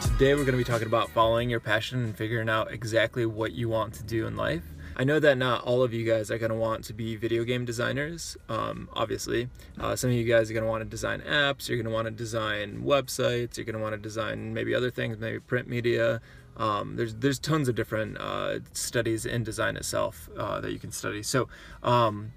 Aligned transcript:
today 0.00 0.34
we're 0.34 0.44
going 0.44 0.52
to 0.52 0.58
be 0.58 0.64
talking 0.64 0.86
about 0.86 1.10
following 1.10 1.50
your 1.50 1.60
passion 1.60 2.04
and 2.04 2.16
figuring 2.16 2.48
out 2.48 2.72
exactly 2.72 3.26
what 3.26 3.52
you 3.52 3.68
want 3.68 3.94
to 3.94 4.02
do 4.02 4.26
in 4.26 4.36
life. 4.36 4.62
I 4.96 5.04
know 5.04 5.20
that 5.20 5.38
not 5.38 5.64
all 5.64 5.82
of 5.82 5.92
you 5.94 6.04
guys 6.04 6.30
are 6.30 6.38
going 6.38 6.50
to 6.50 6.56
want 6.56 6.84
to 6.84 6.92
be 6.92 7.16
video 7.16 7.44
game 7.44 7.64
designers, 7.64 8.36
um, 8.48 8.88
obviously. 8.94 9.48
Uh, 9.78 9.94
some 9.96 10.10
of 10.10 10.16
you 10.16 10.24
guys 10.24 10.50
are 10.50 10.54
going 10.54 10.64
to 10.64 10.68
want 10.68 10.82
to 10.82 10.88
design 10.88 11.20
apps, 11.20 11.68
you're 11.68 11.76
going 11.76 11.86
to 11.86 11.92
want 11.92 12.06
to 12.06 12.10
design 12.10 12.82
websites, 12.84 13.56
you're 13.56 13.64
going 13.64 13.76
to 13.76 13.82
want 13.82 13.92
to 13.92 14.00
design 14.00 14.52
maybe 14.54 14.74
other 14.74 14.90
things, 14.90 15.18
maybe 15.18 15.40
print 15.40 15.68
media. 15.68 16.20
Um, 16.56 16.96
there's 16.96 17.14
there's 17.14 17.38
tons 17.38 17.68
of 17.68 17.74
different 17.74 18.18
uh, 18.18 18.58
studies 18.72 19.24
in 19.24 19.44
design 19.44 19.76
itself 19.76 20.28
uh, 20.36 20.60
that 20.60 20.72
you 20.72 20.78
can 20.78 20.90
study. 20.90 21.22
So 21.22 21.48
um, 21.82 22.32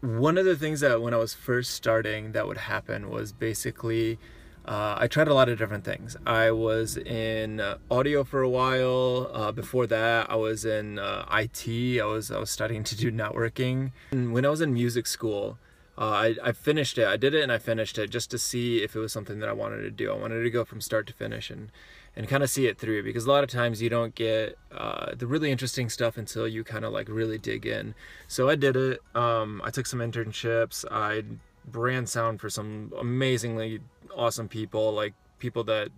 one 0.00 0.38
of 0.38 0.44
the 0.44 0.56
things 0.56 0.80
that 0.80 1.02
when 1.02 1.14
I 1.14 1.16
was 1.16 1.34
first 1.34 1.72
starting 1.74 2.32
that 2.32 2.46
would 2.46 2.58
happen 2.58 3.10
was 3.10 3.32
basically 3.32 4.18
uh, 4.66 4.96
I 4.98 5.06
tried 5.06 5.28
a 5.28 5.34
lot 5.34 5.48
of 5.48 5.58
different 5.58 5.84
things. 5.84 6.16
I 6.26 6.50
was 6.50 6.96
in 6.96 7.60
uh, 7.60 7.78
audio 7.90 8.24
for 8.24 8.42
a 8.42 8.48
while. 8.48 9.30
Uh, 9.32 9.52
before 9.52 9.86
that, 9.86 10.28
I 10.28 10.34
was 10.34 10.64
in 10.64 10.98
uh, 10.98 11.24
IT. 11.32 12.00
I 12.00 12.04
was 12.04 12.30
I 12.30 12.38
was 12.38 12.50
studying 12.50 12.82
to 12.84 12.96
do 12.96 13.12
networking. 13.12 13.92
And 14.10 14.32
when 14.32 14.44
I 14.44 14.48
was 14.48 14.60
in 14.60 14.74
music 14.74 15.06
school, 15.06 15.58
uh, 15.96 16.10
I, 16.10 16.36
I 16.42 16.52
finished 16.52 16.98
it. 16.98 17.06
I 17.06 17.16
did 17.16 17.32
it 17.32 17.42
and 17.42 17.52
I 17.52 17.58
finished 17.58 17.96
it 17.96 18.10
just 18.10 18.30
to 18.32 18.38
see 18.38 18.82
if 18.82 18.96
it 18.96 18.98
was 18.98 19.12
something 19.12 19.38
that 19.38 19.48
I 19.48 19.52
wanted 19.52 19.82
to 19.82 19.90
do. 19.90 20.10
I 20.12 20.16
wanted 20.16 20.42
to 20.42 20.50
go 20.50 20.64
from 20.64 20.80
start 20.80 21.06
to 21.06 21.12
finish 21.12 21.48
and 21.48 21.70
and 22.16 22.26
kind 22.26 22.42
of 22.42 22.48
see 22.48 22.66
it 22.66 22.78
through 22.78 23.02
because 23.02 23.26
a 23.26 23.30
lot 23.30 23.44
of 23.44 23.50
times 23.50 23.82
you 23.82 23.90
don't 23.90 24.14
get 24.14 24.58
uh, 24.72 25.14
the 25.14 25.26
really 25.26 25.50
interesting 25.52 25.88
stuff 25.90 26.16
until 26.16 26.48
you 26.48 26.64
kind 26.64 26.84
of 26.84 26.92
like 26.92 27.08
really 27.08 27.38
dig 27.38 27.66
in. 27.66 27.94
So 28.26 28.48
I 28.48 28.56
did 28.56 28.74
it. 28.74 29.00
Um, 29.14 29.60
I 29.62 29.70
took 29.70 29.86
some 29.86 30.00
internships. 30.00 30.84
I 30.90 31.22
brand 31.66 32.08
sound 32.08 32.40
for 32.40 32.48
some 32.48 32.92
amazingly 32.98 33.80
awesome 34.14 34.48
people, 34.48 34.92
like 34.92 35.14
people 35.38 35.64
that, 35.64 35.88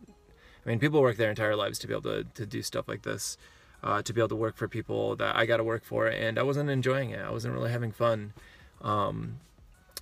I 0.65 0.69
mean, 0.69 0.79
people 0.79 1.01
work 1.01 1.17
their 1.17 1.31
entire 1.31 1.57
lives 1.57 1.79
to 1.81 1.87
be 1.87 1.93
able 1.93 2.03
to, 2.03 2.25
to 2.35 2.47
do 2.47 2.63
stuff 2.63 2.89
like 2.89 3.03
this, 3.03 3.39
uh, 3.83 4.03
to 4.03 4.13
be 4.13 4.21
able 4.21 4.29
to 4.29 4.37
work 4.37 4.57
for 4.57 4.69
people 4.69 5.17
that 5.17 5.37
I 5.37 5.47
got 5.47 5.59
to 5.59 5.65
work 5.65 5.85
for, 5.85 6.07
and 6.07 6.39
I 6.39 6.43
wasn't 6.43 6.71
enjoying 6.71 7.11
it. 7.11 7.21
I 7.21 7.31
wasn't 7.31 7.55
really 7.55 7.71
having 7.71 7.93
fun. 7.93 8.33
Um, 8.83 9.41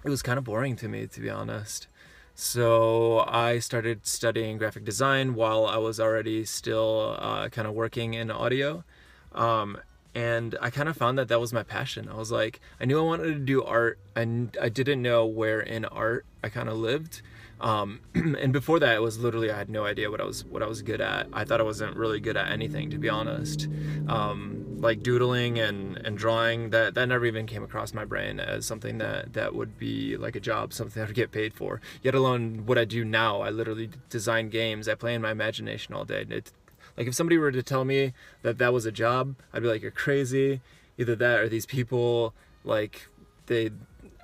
it 0.04 0.10
was 0.10 0.22
kind 0.22 0.38
of 0.38 0.44
boring 0.44 0.76
to 0.76 0.88
me, 0.88 1.06
to 1.06 1.20
be 1.20 1.30
honest. 1.30 1.88
So 2.34 3.20
I 3.26 3.60
started 3.60 4.06
studying 4.06 4.58
graphic 4.58 4.84
design 4.84 5.34
while 5.34 5.66
I 5.66 5.78
was 5.78 5.98
already 5.98 6.44
still 6.44 7.16
uh, 7.18 7.48
kind 7.48 7.66
of 7.66 7.74
working 7.74 8.14
in 8.14 8.30
audio. 8.30 8.84
Um, 9.32 9.78
and 10.16 10.56
I 10.62 10.70
kind 10.70 10.88
of 10.88 10.96
found 10.96 11.18
that 11.18 11.28
that 11.28 11.40
was 11.42 11.52
my 11.52 11.62
passion. 11.62 12.08
I 12.08 12.14
was 12.14 12.32
like, 12.32 12.58
I 12.80 12.86
knew 12.86 12.98
I 12.98 13.02
wanted 13.02 13.34
to 13.34 13.38
do 13.38 13.62
art, 13.62 13.98
and 14.16 14.56
I 14.60 14.70
didn't 14.70 15.02
know 15.02 15.26
where 15.26 15.60
in 15.60 15.84
art 15.84 16.24
I 16.42 16.48
kind 16.48 16.70
of 16.70 16.78
lived. 16.78 17.20
Um, 17.60 18.00
and 18.14 18.50
before 18.50 18.78
that, 18.80 18.94
it 18.94 19.02
was 19.02 19.18
literally 19.18 19.50
I 19.50 19.58
had 19.58 19.68
no 19.68 19.84
idea 19.84 20.10
what 20.10 20.22
I 20.22 20.24
was 20.24 20.42
what 20.46 20.62
I 20.62 20.66
was 20.66 20.80
good 20.80 21.02
at. 21.02 21.28
I 21.34 21.44
thought 21.44 21.60
I 21.60 21.64
wasn't 21.64 21.96
really 21.96 22.18
good 22.18 22.34
at 22.34 22.50
anything, 22.50 22.88
to 22.92 22.98
be 22.98 23.10
honest. 23.10 23.68
Um, 24.08 24.78
like 24.78 25.02
doodling 25.02 25.58
and 25.58 25.98
and 25.98 26.16
drawing, 26.16 26.70
that 26.70 26.94
that 26.94 27.08
never 27.08 27.26
even 27.26 27.44
came 27.44 27.62
across 27.62 27.92
my 27.92 28.06
brain 28.06 28.40
as 28.40 28.64
something 28.64 28.96
that 28.96 29.34
that 29.34 29.54
would 29.54 29.78
be 29.78 30.16
like 30.16 30.34
a 30.34 30.40
job, 30.40 30.72
something 30.72 31.02
I 31.02 31.06
would 31.06 31.14
get 31.14 31.30
paid 31.30 31.52
for. 31.52 31.82
Yet 32.02 32.14
alone 32.14 32.64
what 32.64 32.78
I 32.78 32.86
do 32.86 33.04
now, 33.04 33.42
I 33.42 33.50
literally 33.50 33.90
design 34.08 34.48
games. 34.48 34.88
I 34.88 34.94
play 34.94 35.12
in 35.12 35.20
my 35.20 35.30
imagination 35.30 35.92
all 35.92 36.06
day. 36.06 36.24
It, 36.30 36.52
like 36.96 37.06
if 37.06 37.14
somebody 37.14 37.38
were 37.38 37.52
to 37.52 37.62
tell 37.62 37.84
me 37.84 38.12
that 38.42 38.58
that 38.58 38.72
was 38.72 38.86
a 38.86 38.92
job, 38.92 39.36
I'd 39.52 39.62
be 39.62 39.68
like, 39.68 39.82
you're 39.82 39.90
crazy. 39.90 40.60
Either 40.98 41.14
that 41.16 41.40
or 41.40 41.48
these 41.48 41.66
people, 41.66 42.34
like 42.64 43.08
they, 43.46 43.70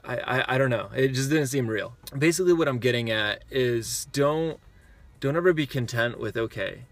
I, 0.05 0.17
I, 0.17 0.55
I 0.55 0.59
don't 0.59 0.71
know. 0.71 0.89
It 0.95 1.09
just 1.09 1.31
didn't 1.31 1.49
seem 1.49 1.69
real. 1.69 1.95
Basically, 2.17 2.53
what 2.53 2.69
I'm 2.69 2.79
getting 2.79 3.11
at 3.11 3.45
is 3.51 4.07
don't, 4.13 4.59
don't 5.21 5.37
ever 5.37 5.53
be 5.53 5.67
content 5.67 6.19
with 6.19 6.37
okay. 6.37 6.87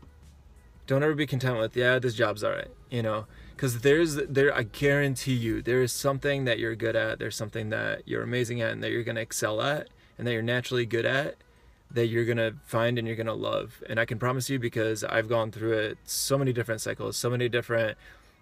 Don't 0.86 1.02
ever 1.02 1.14
be 1.14 1.26
content 1.26 1.58
with 1.58 1.76
yeah, 1.76 1.98
this 1.98 2.14
job's 2.14 2.44
alright. 2.44 2.70
You 2.90 3.02
know, 3.02 3.26
because 3.54 3.80
there's 3.80 4.16
there. 4.16 4.54
I 4.54 4.64
guarantee 4.64 5.34
you, 5.34 5.62
there 5.62 5.82
is 5.82 5.92
something 5.92 6.44
that 6.46 6.58
you're 6.58 6.74
good 6.74 6.96
at. 6.96 7.20
There's 7.20 7.36
something 7.36 7.70
that 7.70 8.02
you're 8.06 8.22
amazing 8.22 8.60
at, 8.60 8.72
and 8.72 8.82
that 8.82 8.90
you're 8.90 9.04
gonna 9.04 9.20
excel 9.20 9.62
at, 9.62 9.88
and 10.18 10.26
that 10.26 10.32
you're 10.32 10.42
naturally 10.42 10.86
good 10.86 11.06
at 11.06 11.36
that 11.92 12.06
you're 12.06 12.24
gonna 12.24 12.52
find 12.64 12.98
and 12.98 13.06
you're 13.06 13.16
gonna 13.16 13.34
love. 13.34 13.82
And 13.88 13.98
I 13.98 14.04
can 14.04 14.18
promise 14.18 14.48
you 14.48 14.58
because 14.58 15.02
I've 15.04 15.28
gone 15.28 15.50
through 15.50 15.72
it 15.78 15.98
so 16.04 16.38
many 16.38 16.52
different 16.52 16.80
cycles, 16.80 17.16
so 17.16 17.30
many 17.30 17.48
different 17.48 17.96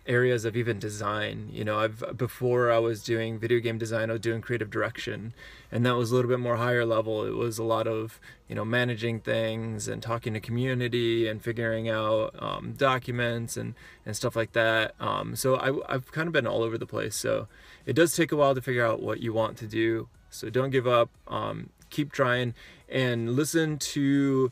areas 0.09 0.44
of 0.44 0.56
even 0.56 0.78
design. 0.78 1.50
You 1.53 1.64
know, 1.64 1.78
I've 1.78 2.16
before 2.16 2.72
I 2.72 2.78
was 2.78 3.04
doing 3.04 3.38
video 3.38 3.60
game 3.60 3.78
design, 3.78 4.09
I 4.10 4.14
was 4.14 4.22
doing 4.22 4.41
creative 4.41 4.70
direction, 4.70 5.34
and 5.70 5.84
that 5.84 5.97
was 5.97 6.10
a 6.10 6.14
little 6.14 6.31
bit 6.31 6.41
more 6.41 6.56
higher 6.56 6.84
level. 6.84 7.25
It 7.25 7.36
was 7.36 7.59
a 7.59 7.62
lot 7.62 7.86
of 7.86 8.19
you 8.48 8.54
know 8.54 8.64
managing 8.64 9.20
things 9.20 9.86
and 9.86 10.03
talking 10.03 10.32
to 10.34 10.41
community 10.41 11.28
and 11.28 11.42
figuring 11.42 11.88
out 11.88 12.34
um, 12.42 12.75
documents 12.76 13.56
and 13.56 13.75
and 14.04 14.16
stuff 14.16 14.34
like 14.34 14.53
that. 14.53 14.94
Um, 14.98 15.36
so 15.36 15.56
I, 15.56 15.94
I've 15.94 16.10
kind 16.10 16.26
of 16.26 16.32
been 16.32 16.47
all 16.47 16.62
over 16.62 16.78
the 16.78 16.86
place. 16.86 17.15
So 17.15 17.47
it 17.86 17.92
does 17.92 18.16
take 18.16 18.32
a 18.32 18.36
while 18.36 18.54
to 18.54 18.62
figure 18.62 18.84
out 18.84 19.03
what 19.03 19.20
you 19.20 19.32
want 19.32 19.59
to 19.59 19.66
do. 19.66 20.09
So 20.30 20.50
don't 20.50 20.70
give 20.70 20.86
up. 20.86 21.10
Um, 21.28 21.70
keep 21.91 22.12
trying 22.12 22.54
and 22.88 23.34
listen 23.34 23.78
to 23.78 24.50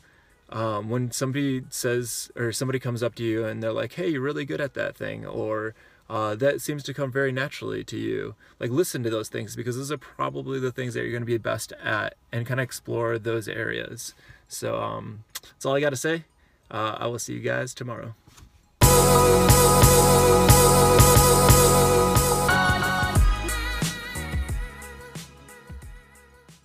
um, 0.49 0.89
when 0.89 1.11
somebody 1.11 1.63
says 1.69 2.31
or 2.35 2.51
somebody 2.51 2.79
comes 2.79 3.03
up 3.03 3.15
to 3.15 3.23
you 3.23 3.45
and 3.45 3.61
they're 3.61 3.73
like 3.73 3.93
hey 3.93 4.07
you're 4.09 4.21
really 4.21 4.45
good 4.45 4.61
at 4.61 4.73
that 4.73 4.95
thing 4.95 5.25
or 5.25 5.75
uh, 6.09 6.35
that 6.35 6.61
seems 6.61 6.83
to 6.83 6.93
come 6.93 7.11
very 7.11 7.33
naturally 7.33 7.83
to 7.83 7.97
you. 7.97 8.35
Like 8.59 8.69
listen 8.69 9.03
to 9.03 9.09
those 9.09 9.27
things 9.27 9.57
because 9.57 9.75
those 9.75 9.91
are 9.91 9.97
probably 9.97 10.57
the 10.57 10.71
things 10.71 10.93
that 10.93 11.01
you're 11.01 11.11
going 11.11 11.21
to 11.21 11.25
be 11.25 11.37
best 11.37 11.73
at 11.83 12.15
and 12.31 12.45
kind 12.45 12.61
of 12.61 12.63
explore 12.63 13.19
those 13.19 13.49
areas. 13.49 14.13
So 14.47 14.77
um, 14.77 15.25
that's 15.41 15.65
all 15.65 15.75
i 15.75 15.81
got 15.81 15.89
to 15.89 15.97
say. 15.97 16.23
Uh, 16.69 16.97
i 16.99 17.07
will 17.07 17.19
see 17.19 17.33
you 17.33 17.39
guys 17.39 17.73
tomorrow 17.73 18.13